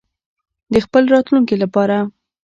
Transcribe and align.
د 0.73 0.75
خپل 0.85 1.03
راتلونکي 1.13 1.55
لپاره. 1.63 1.97